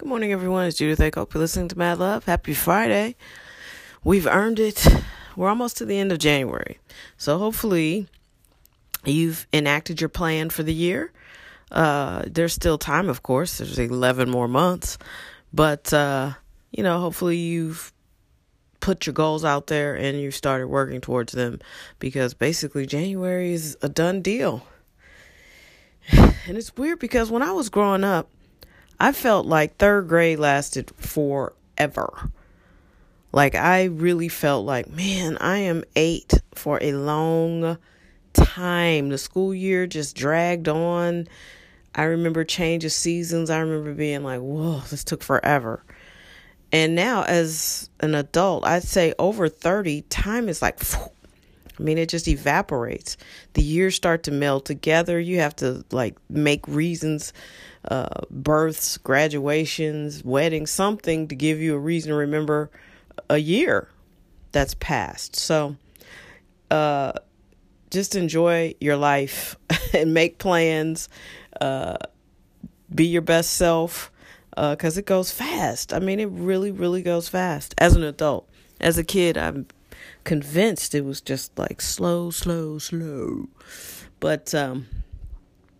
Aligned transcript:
Good 0.00 0.08
morning, 0.08 0.32
everyone. 0.32 0.64
It's 0.64 0.78
Judith 0.78 0.98
I 0.98 1.10
Hope 1.14 1.34
you're 1.34 1.42
listening 1.42 1.68
to 1.68 1.76
Mad 1.76 1.98
Love. 1.98 2.24
Happy 2.24 2.54
Friday. 2.54 3.16
We've 4.02 4.26
earned 4.26 4.58
it. 4.58 4.82
We're 5.36 5.50
almost 5.50 5.76
to 5.76 5.84
the 5.84 5.98
end 5.98 6.10
of 6.10 6.18
January. 6.18 6.78
So 7.18 7.36
hopefully 7.36 8.08
you've 9.04 9.46
enacted 9.52 10.00
your 10.00 10.08
plan 10.08 10.48
for 10.48 10.62
the 10.62 10.72
year. 10.72 11.12
Uh, 11.70 12.22
there's 12.26 12.54
still 12.54 12.78
time, 12.78 13.10
of 13.10 13.22
course. 13.22 13.58
There's 13.58 13.78
11 13.78 14.30
more 14.30 14.48
months. 14.48 14.96
But, 15.52 15.92
uh, 15.92 16.32
you 16.70 16.82
know, 16.82 16.98
hopefully 16.98 17.36
you've 17.36 17.92
put 18.80 19.04
your 19.04 19.12
goals 19.12 19.44
out 19.44 19.66
there 19.66 19.94
and 19.96 20.18
you 20.18 20.30
started 20.30 20.68
working 20.68 21.02
towards 21.02 21.34
them 21.34 21.60
because 21.98 22.32
basically 22.32 22.86
January 22.86 23.52
is 23.52 23.76
a 23.82 23.88
done 23.90 24.22
deal. 24.22 24.66
And 26.48 26.56
it's 26.56 26.74
weird 26.74 26.98
because 26.98 27.30
when 27.30 27.42
I 27.42 27.52
was 27.52 27.68
growing 27.68 28.02
up, 28.02 28.30
I 29.00 29.12
felt 29.12 29.46
like 29.46 29.78
third 29.78 30.08
grade 30.08 30.38
lasted 30.38 30.92
forever. 30.98 32.30
Like, 33.32 33.54
I 33.54 33.84
really 33.84 34.28
felt 34.28 34.66
like, 34.66 34.90
man, 34.90 35.38
I 35.38 35.58
am 35.58 35.84
eight 35.96 36.34
for 36.54 36.78
a 36.82 36.92
long 36.92 37.78
time. 38.34 39.08
The 39.08 39.16
school 39.16 39.54
year 39.54 39.86
just 39.86 40.14
dragged 40.14 40.68
on. 40.68 41.28
I 41.94 42.02
remember 42.02 42.44
change 42.44 42.84
of 42.84 42.92
seasons. 42.92 43.48
I 43.48 43.60
remember 43.60 43.94
being 43.94 44.22
like, 44.22 44.40
whoa, 44.40 44.80
this 44.90 45.02
took 45.02 45.22
forever. 45.22 45.82
And 46.70 46.94
now, 46.94 47.22
as 47.22 47.88
an 48.00 48.14
adult, 48.14 48.66
I'd 48.66 48.82
say 48.82 49.14
over 49.18 49.48
30, 49.48 50.02
time 50.02 50.48
is 50.48 50.60
like, 50.60 50.78
I 51.80 51.82
mean, 51.82 51.98
it 51.98 52.10
just 52.10 52.28
evaporates. 52.28 53.16
The 53.54 53.62
years 53.62 53.94
start 53.94 54.24
to 54.24 54.30
meld 54.30 54.66
together. 54.66 55.18
You 55.18 55.38
have 55.40 55.56
to 55.56 55.84
like 55.90 56.16
make 56.28 56.68
reasons 56.68 57.32
uh, 57.88 58.20
births, 58.30 58.98
graduations, 58.98 60.22
weddings, 60.22 60.70
something 60.70 61.28
to 61.28 61.34
give 61.34 61.58
you 61.58 61.74
a 61.74 61.78
reason 61.78 62.10
to 62.10 62.16
remember 62.16 62.70
a 63.30 63.38
year 63.38 63.88
that's 64.52 64.74
passed. 64.74 65.36
So, 65.36 65.76
uh, 66.70 67.12
just 67.90 68.14
enjoy 68.14 68.74
your 68.80 68.96
life 68.96 69.56
and 69.94 70.12
make 70.12 70.38
plans. 70.38 71.08
Uh, 71.60 71.96
be 72.94 73.06
your 73.06 73.22
best 73.22 73.54
self 73.54 74.10
because 74.50 74.96
uh, 74.96 75.00
it 75.00 75.06
goes 75.06 75.30
fast. 75.30 75.94
I 75.94 75.98
mean, 75.98 76.20
it 76.20 76.28
really, 76.30 76.70
really 76.70 77.02
goes 77.02 77.28
fast 77.28 77.74
as 77.78 77.96
an 77.96 78.02
adult. 78.02 78.48
As 78.80 78.98
a 78.98 79.04
kid, 79.04 79.38
I'm 79.38 79.66
convinced 80.24 80.94
it 80.94 81.04
was 81.04 81.20
just 81.20 81.58
like 81.58 81.80
slow, 81.80 82.30
slow, 82.30 82.78
slow. 82.78 83.48
But, 84.18 84.54
um, 84.54 84.86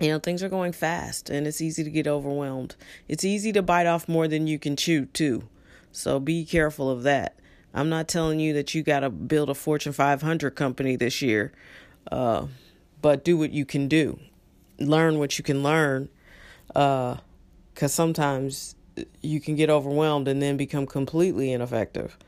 you 0.00 0.08
know, 0.08 0.18
things 0.18 0.42
are 0.42 0.48
going 0.48 0.72
fast 0.72 1.30
and 1.30 1.46
it's 1.46 1.60
easy 1.60 1.84
to 1.84 1.90
get 1.90 2.06
overwhelmed. 2.06 2.76
It's 3.08 3.24
easy 3.24 3.52
to 3.52 3.62
bite 3.62 3.86
off 3.86 4.08
more 4.08 4.28
than 4.28 4.46
you 4.46 4.58
can 4.58 4.76
chew, 4.76 5.06
too. 5.06 5.48
So 5.92 6.18
be 6.18 6.44
careful 6.44 6.90
of 6.90 7.02
that. 7.02 7.38
I'm 7.74 7.88
not 7.88 8.08
telling 8.08 8.40
you 8.40 8.52
that 8.54 8.74
you 8.74 8.82
got 8.82 9.00
to 9.00 9.10
build 9.10 9.48
a 9.48 9.54
Fortune 9.54 9.92
500 9.92 10.54
company 10.54 10.96
this 10.96 11.22
year, 11.22 11.52
uh, 12.10 12.46
but 13.00 13.24
do 13.24 13.36
what 13.36 13.50
you 13.50 13.64
can 13.64 13.88
do. 13.88 14.18
Learn 14.78 15.18
what 15.18 15.38
you 15.38 15.44
can 15.44 15.62
learn, 15.62 16.08
because 16.66 17.18
uh, 17.82 17.88
sometimes 17.88 18.74
you 19.22 19.40
can 19.40 19.56
get 19.56 19.70
overwhelmed 19.70 20.28
and 20.28 20.42
then 20.42 20.56
become 20.56 20.86
completely 20.86 21.52
ineffective. 21.52 22.18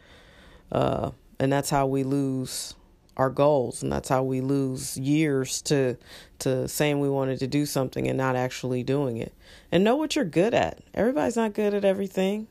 Uh, 0.73 1.11
and 1.39 1.53
that's 1.53 1.71
how 1.71 1.87
we 1.87 2.03
lose 2.03 2.75
our 3.17 3.31
goals 3.31 3.83
and 3.83 3.93
that's 3.93 4.09
how 4.09 4.23
we 4.23 4.41
lose 4.41 4.97
years 4.97 5.63
to 5.63 5.97
to 6.41 6.67
saying 6.67 6.99
we 6.99 7.09
wanted 7.09 7.39
to 7.39 7.47
do 7.47 7.65
something 7.65 8.09
and 8.09 8.19
not 8.19 8.37
actually 8.37 8.83
doing 8.83 9.19
it. 9.19 9.33
And 9.71 9.85
know 9.85 9.97
what 9.97 10.17
you're 10.17 10.25
good 10.25 10.55
at. 10.55 10.81
Everybody's 10.95 11.37
not 11.37 11.55
good 11.55 11.75
at 11.75 11.85
everything. 11.85 12.49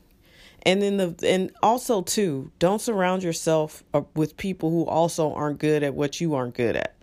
And 0.62 0.80
then 0.80 0.96
the 0.96 1.14
and 1.22 1.50
also 1.62 2.02
too 2.02 2.50
don't 2.58 2.80
surround 2.80 3.22
yourself 3.22 3.84
with 4.14 4.36
people 4.36 4.70
who 4.70 4.86
also 4.86 5.32
aren't 5.34 5.58
good 5.58 5.82
at 5.82 5.94
what 5.94 6.20
you 6.20 6.34
aren't 6.34 6.54
good 6.54 6.76
at. 6.76 6.94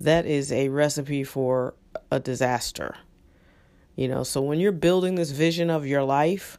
That 0.00 0.26
is 0.26 0.52
a 0.52 0.68
recipe 0.68 1.24
for 1.24 1.74
a 2.10 2.18
disaster. 2.18 2.96
You 3.94 4.08
know 4.08 4.24
so 4.24 4.40
when 4.42 4.58
you're 4.58 4.72
building 4.72 5.14
this 5.14 5.30
vision 5.30 5.70
of 5.70 5.86
your 5.86 6.02
life 6.02 6.58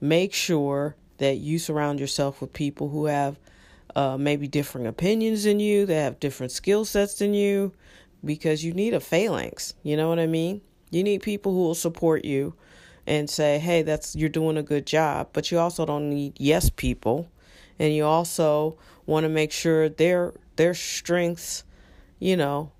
make 0.00 0.32
sure 0.32 0.96
that 1.18 1.36
you 1.36 1.58
surround 1.58 2.00
yourself 2.00 2.40
with 2.40 2.52
people 2.52 2.88
who 2.88 3.04
have 3.06 3.38
uh, 3.96 4.16
maybe 4.18 4.48
different 4.48 4.86
opinions 4.86 5.44
than 5.44 5.60
you, 5.60 5.86
they 5.86 5.96
have 5.96 6.20
different 6.20 6.52
skill 6.52 6.84
sets 6.84 7.14
than 7.14 7.34
you, 7.34 7.72
because 8.24 8.64
you 8.64 8.72
need 8.72 8.94
a 8.94 9.00
phalanx. 9.00 9.74
You 9.82 9.96
know 9.96 10.08
what 10.08 10.18
I 10.18 10.26
mean? 10.26 10.60
You 10.90 11.02
need 11.02 11.22
people 11.22 11.52
who 11.52 11.60
will 11.60 11.74
support 11.74 12.24
you 12.24 12.54
and 13.06 13.30
say, 13.30 13.58
"Hey, 13.58 13.82
that's 13.82 14.14
you're 14.14 14.28
doing 14.28 14.56
a 14.56 14.62
good 14.62 14.86
job." 14.86 15.28
But 15.32 15.50
you 15.50 15.58
also 15.58 15.86
don't 15.86 16.10
need 16.10 16.34
yes 16.38 16.70
people, 16.70 17.28
and 17.78 17.94
you 17.94 18.04
also 18.04 18.76
want 19.06 19.24
to 19.24 19.28
make 19.28 19.52
sure 19.52 19.88
their 19.88 20.34
their 20.56 20.74
strengths, 20.74 21.64
you 22.18 22.36
know, 22.36 22.72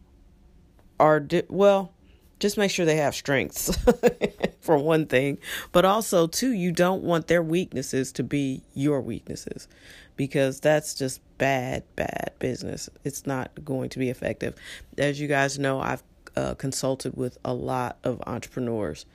are 0.98 1.20
di- 1.20 1.42
well. 1.48 1.92
Just 2.40 2.58
make 2.58 2.70
sure 2.70 2.86
they 2.86 2.96
have 2.96 3.14
strengths 3.14 3.78
for 4.60 4.76
one 4.78 5.06
thing, 5.06 5.38
but 5.72 5.84
also 5.84 6.26
too, 6.26 6.52
you 6.52 6.72
don't 6.72 7.02
want 7.02 7.26
their 7.26 7.42
weaknesses 7.42 8.12
to 8.12 8.24
be 8.24 8.62
your 8.74 9.00
weaknesses 9.00 9.68
because 10.16 10.58
that's 10.60 10.94
just 10.94 11.20
bad, 11.38 11.82
bad 11.96 12.32
business. 12.38 12.90
It's 13.04 13.26
not 13.26 13.50
going 13.64 13.90
to 13.90 13.98
be 13.98 14.10
effective. 14.10 14.54
As 14.98 15.20
you 15.20 15.28
guys 15.28 15.58
know, 15.58 15.80
I've 15.80 16.02
uh, 16.36 16.54
consulted 16.54 17.16
with 17.16 17.38
a 17.44 17.54
lot 17.54 17.98
of 18.04 18.22
entrepreneurs, 18.26 19.06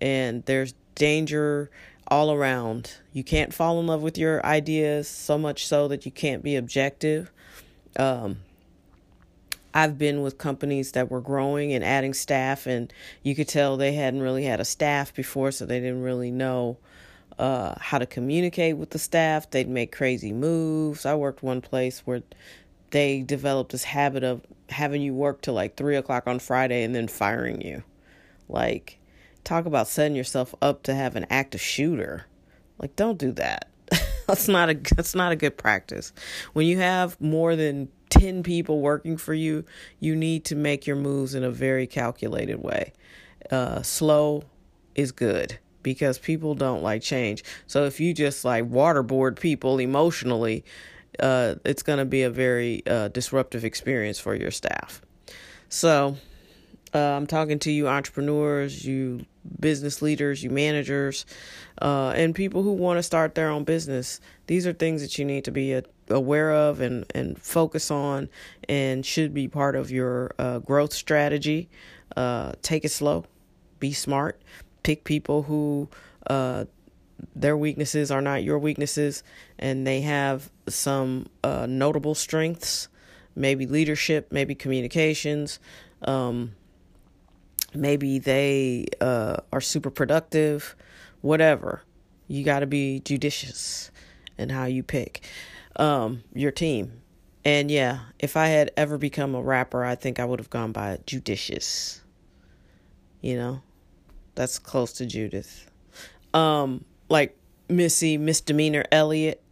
and 0.00 0.44
there's 0.44 0.74
danger 0.94 1.70
all 2.08 2.32
around. 2.32 2.94
You 3.12 3.24
can't 3.24 3.52
fall 3.52 3.80
in 3.80 3.86
love 3.86 4.02
with 4.02 4.18
your 4.18 4.44
ideas 4.44 5.08
so 5.08 5.38
much 5.38 5.66
so 5.66 5.88
that 5.88 6.04
you 6.04 6.12
can't 6.12 6.42
be 6.42 6.56
objective. 6.56 7.30
Um, 7.98 8.38
I've 9.74 9.98
been 9.98 10.22
with 10.22 10.38
companies 10.38 10.92
that 10.92 11.10
were 11.10 11.20
growing 11.20 11.72
and 11.72 11.84
adding 11.84 12.14
staff, 12.14 12.66
and 12.66 12.92
you 13.24 13.34
could 13.34 13.48
tell 13.48 13.76
they 13.76 13.92
hadn't 13.92 14.22
really 14.22 14.44
had 14.44 14.60
a 14.60 14.64
staff 14.64 15.12
before, 15.12 15.50
so 15.50 15.66
they 15.66 15.80
didn't 15.80 16.02
really 16.02 16.30
know 16.30 16.78
uh, 17.38 17.74
how 17.80 17.98
to 17.98 18.06
communicate 18.06 18.76
with 18.76 18.90
the 18.90 18.98
staff. 19.00 19.50
They'd 19.50 19.68
make 19.68 19.90
crazy 19.90 20.32
moves. 20.32 21.04
I 21.04 21.16
worked 21.16 21.42
one 21.42 21.60
place 21.60 22.02
where 22.04 22.22
they 22.90 23.22
developed 23.22 23.72
this 23.72 23.82
habit 23.82 24.22
of 24.22 24.42
having 24.68 25.02
you 25.02 25.12
work 25.12 25.42
till 25.42 25.54
like 25.54 25.76
three 25.76 25.96
o'clock 25.96 26.28
on 26.28 26.38
Friday 26.38 26.84
and 26.84 26.94
then 26.94 27.08
firing 27.08 27.60
you. 27.60 27.82
Like, 28.48 29.00
talk 29.42 29.66
about 29.66 29.88
setting 29.88 30.16
yourself 30.16 30.54
up 30.62 30.84
to 30.84 30.94
have 30.94 31.16
an 31.16 31.26
active 31.28 31.60
shooter. 31.60 32.26
Like, 32.78 32.94
don't 32.94 33.18
do 33.18 33.32
that. 33.32 33.68
that's 34.28 34.46
not 34.46 34.70
a 34.70 34.74
that's 34.74 35.16
not 35.16 35.32
a 35.32 35.36
good 35.36 35.58
practice. 35.58 36.12
When 36.52 36.66
you 36.66 36.78
have 36.78 37.20
more 37.20 37.56
than 37.56 37.88
10 38.18 38.42
people 38.42 38.80
working 38.80 39.16
for 39.16 39.34
you, 39.34 39.64
you 40.00 40.14
need 40.14 40.44
to 40.46 40.54
make 40.54 40.86
your 40.86 40.96
moves 40.96 41.34
in 41.34 41.44
a 41.44 41.50
very 41.50 41.86
calculated 41.86 42.62
way. 42.62 42.92
Uh, 43.50 43.82
slow 43.82 44.44
is 44.94 45.12
good 45.12 45.58
because 45.82 46.18
people 46.18 46.54
don't 46.54 46.82
like 46.82 47.02
change. 47.02 47.44
So 47.66 47.84
if 47.84 48.00
you 48.00 48.14
just 48.14 48.44
like 48.44 48.64
waterboard 48.64 49.38
people 49.38 49.78
emotionally, 49.78 50.64
uh, 51.20 51.56
it's 51.64 51.82
going 51.82 51.98
to 51.98 52.04
be 52.04 52.22
a 52.22 52.30
very 52.30 52.82
uh, 52.86 53.08
disruptive 53.08 53.64
experience 53.64 54.18
for 54.18 54.34
your 54.34 54.50
staff. 54.50 55.02
So 55.68 56.16
uh, 56.94 56.98
I'm 56.98 57.26
talking 57.26 57.58
to 57.60 57.70
you 57.70 57.88
entrepreneurs, 57.88 58.84
you 58.84 59.26
business 59.60 60.00
leaders, 60.00 60.42
you 60.42 60.50
managers, 60.50 61.26
uh, 61.82 62.12
and 62.16 62.34
people 62.34 62.62
who 62.62 62.72
want 62.72 62.98
to 62.98 63.02
start 63.02 63.34
their 63.34 63.50
own 63.50 63.64
business. 63.64 64.20
These 64.46 64.66
are 64.66 64.72
things 64.72 65.02
that 65.02 65.18
you 65.18 65.24
need 65.24 65.44
to 65.44 65.50
be 65.50 65.82
aware 66.08 66.52
of 66.52 66.80
and, 66.80 67.04
and 67.14 67.38
focus 67.40 67.90
on 67.90 68.28
and 68.68 69.04
should 69.04 69.32
be 69.32 69.48
part 69.48 69.76
of 69.76 69.90
your 69.90 70.32
uh, 70.38 70.58
growth 70.58 70.92
strategy. 70.92 71.68
Uh, 72.16 72.52
take 72.62 72.84
it 72.84 72.90
slow, 72.90 73.24
be 73.80 73.92
smart, 73.92 74.40
pick 74.82 75.04
people 75.04 75.42
who 75.44 75.88
uh, 76.26 76.64
their 77.34 77.56
weaknesses 77.56 78.10
are 78.10 78.20
not 78.20 78.42
your 78.42 78.58
weaknesses 78.58 79.22
and 79.58 79.86
they 79.86 80.00
have 80.00 80.50
some 80.68 81.26
uh, 81.42 81.66
notable 81.68 82.14
strengths 82.14 82.88
maybe 83.36 83.66
leadership 83.66 84.30
maybe 84.30 84.54
communications 84.54 85.58
um, 86.02 86.52
maybe 87.74 88.18
they 88.18 88.86
uh, 89.00 89.36
are 89.52 89.60
super 89.60 89.90
productive 89.90 90.76
whatever. 91.24 91.80
You 92.28 92.44
got 92.44 92.60
to 92.60 92.66
be 92.66 93.00
judicious 93.00 93.90
in 94.36 94.50
how 94.50 94.66
you 94.66 94.82
pick 94.82 95.22
um, 95.76 96.22
your 96.34 96.50
team 96.50 97.00
and 97.44 97.70
yeah 97.70 98.00
if 98.18 98.36
i 98.36 98.46
had 98.46 98.70
ever 98.76 98.96
become 98.96 99.34
a 99.34 99.42
rapper 99.42 99.84
i 99.84 99.94
think 99.94 100.18
i 100.18 100.24
would 100.24 100.38
have 100.38 100.50
gone 100.50 100.72
by 100.72 100.98
judicious 101.06 102.00
you 103.20 103.36
know 103.36 103.60
that's 104.34 104.58
close 104.58 104.92
to 104.94 105.06
Judith. 105.06 105.70
Um, 106.32 106.84
like 107.08 107.36
Missy 107.68 108.18
Misdemeanor 108.18 108.84
Elliott. 108.90 109.42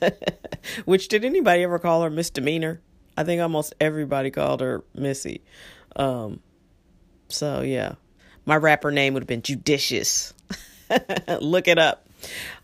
Which 0.84 1.08
did 1.08 1.24
anybody 1.24 1.62
ever 1.62 1.78
call 1.78 2.02
her 2.02 2.10
misdemeanor? 2.10 2.80
I 3.16 3.24
think 3.24 3.40
almost 3.40 3.74
everybody 3.80 4.30
called 4.30 4.60
her 4.60 4.84
Missy. 4.94 5.42
Um, 5.96 6.40
so 7.28 7.60
yeah, 7.60 7.94
my 8.44 8.56
rapper 8.56 8.90
name 8.90 9.14
would 9.14 9.22
have 9.22 9.28
been 9.28 9.42
Judicious. 9.42 10.34
Look 11.40 11.68
it 11.68 11.78
up. 11.78 12.08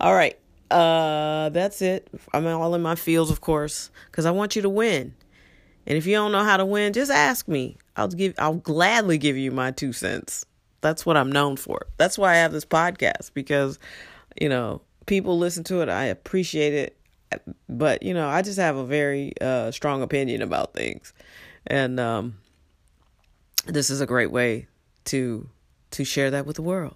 All 0.01 0.13
right. 0.13 0.39
Uh, 0.71 1.49
that's 1.49 1.83
it. 1.83 2.09
I'm 2.33 2.47
all 2.47 2.75
in 2.75 2.83
my 2.83 2.95
fields, 2.95 3.31
of 3.31 3.41
course, 3.41 3.91
because 4.11 4.27
I 4.27 4.31
want 4.31 4.57
you 4.57 4.63
to 4.63 4.69
win. 4.69 5.15
And 5.87 5.99
if 5.99 6.07
you 6.07 6.15
don't 6.15 6.33
know 6.33 6.45
how 6.45 6.57
to 6.57 6.65
win, 6.65 6.93
just 6.93 7.11
ask 7.11 7.49
me. 7.49 7.77
I'll 7.97 8.09
give. 8.09 8.35
I'll 8.39 8.55
gladly 8.55 9.19
give 9.19 9.37
you 9.37 9.51
my 9.51 9.73
two 9.73 9.93
cents. 9.93 10.47
That's 10.81 11.05
what 11.05 11.17
I'm 11.17 11.33
known 11.33 11.57
for. 11.57 11.87
That's 11.97 12.17
why 12.17 12.33
I 12.33 12.37
have 12.37 12.53
this 12.53 12.65
podcast 12.65 13.33
because, 13.35 13.79
you 14.41 14.49
know, 14.49 14.81
people 15.07 15.39
listen 15.39 15.65
to 15.65 15.83
it. 15.83 15.89
I 15.89 16.05
appreciate 16.05 16.73
it, 16.73 16.97
but 17.69 18.03
you 18.03 18.15
know, 18.15 18.29
I 18.29 18.43
just 18.43 18.59
have 18.59 18.77
a 18.77 18.85
very 18.85 19.33
uh, 19.41 19.71
strong 19.71 20.03
opinion 20.03 20.43
about 20.43 20.73
things, 20.73 21.13
and 21.67 21.99
um, 21.99 22.37
this 23.67 23.91
is 23.91 24.01
a 24.01 24.07
great 24.07 24.31
way 24.31 24.69
to 25.07 25.49
to 25.93 26.05
share 26.05 26.31
that 26.31 26.47
with 26.47 26.57
the 26.57 26.63
world. 26.63 26.95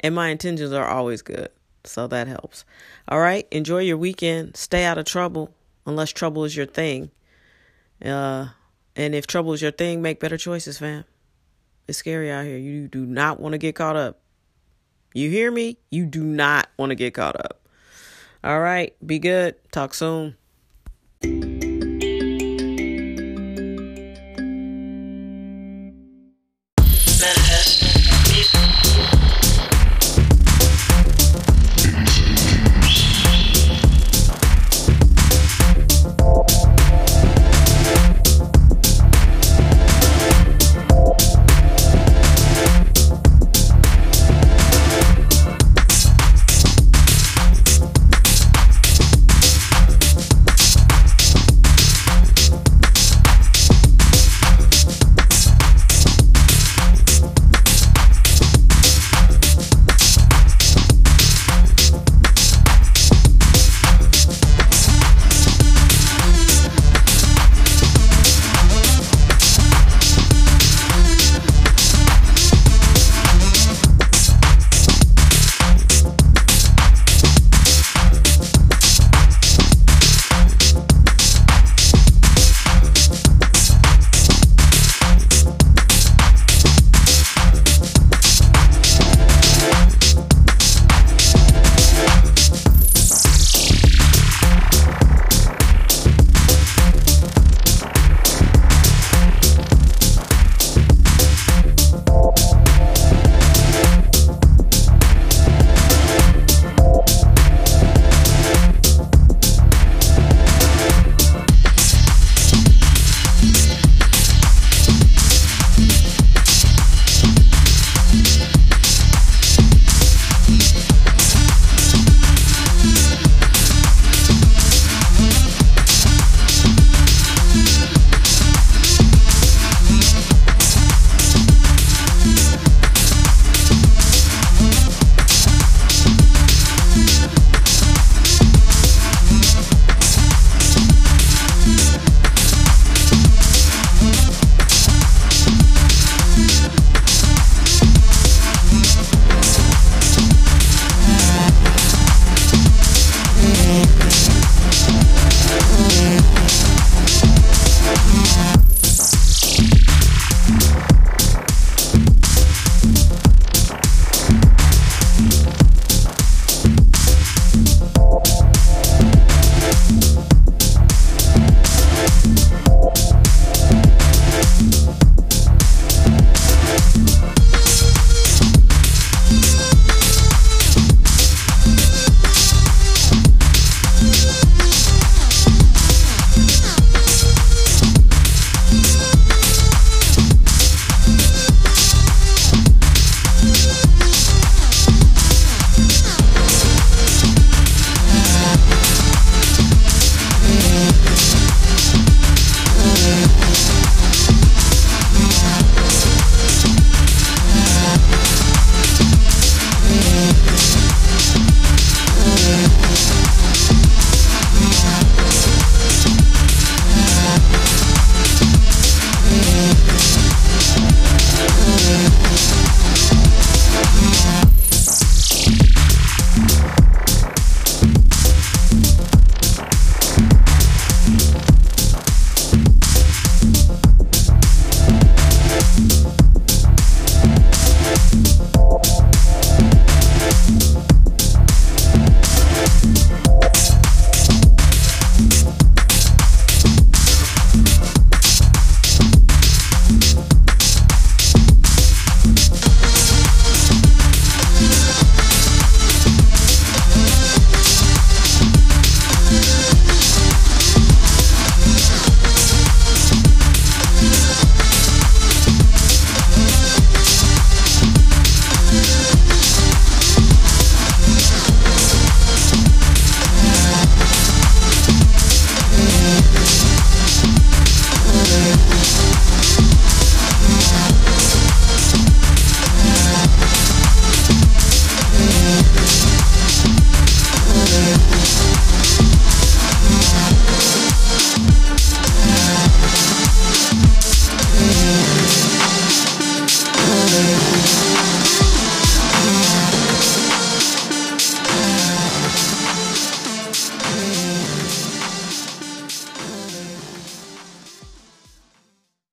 And 0.00 0.14
my 0.14 0.28
intentions 0.28 0.72
are 0.72 0.86
always 0.86 1.22
good. 1.22 1.50
So 1.84 2.06
that 2.06 2.26
helps. 2.28 2.64
All 3.08 3.20
right. 3.20 3.46
Enjoy 3.50 3.78
your 3.78 3.96
weekend. 3.96 4.56
Stay 4.56 4.84
out 4.84 4.98
of 4.98 5.04
trouble 5.04 5.54
unless 5.86 6.10
trouble 6.10 6.44
is 6.44 6.56
your 6.56 6.66
thing. 6.66 7.10
Uh, 8.04 8.48
and 8.96 9.14
if 9.14 9.26
trouble 9.26 9.52
is 9.52 9.62
your 9.62 9.70
thing, 9.70 10.02
make 10.02 10.20
better 10.20 10.38
choices, 10.38 10.78
fam. 10.78 11.04
It's 11.86 11.98
scary 11.98 12.30
out 12.30 12.44
here. 12.44 12.56
You 12.56 12.88
do 12.88 13.04
not 13.04 13.38
want 13.38 13.52
to 13.52 13.58
get 13.58 13.74
caught 13.74 13.96
up. 13.96 14.20
You 15.12 15.30
hear 15.30 15.50
me? 15.50 15.78
You 15.90 16.06
do 16.06 16.24
not 16.24 16.68
want 16.78 16.90
to 16.90 16.96
get 16.96 17.14
caught 17.14 17.38
up. 17.38 17.68
All 18.42 18.60
right. 18.60 18.94
Be 19.06 19.18
good. 19.18 19.56
Talk 19.70 19.94
soon. 19.94 20.36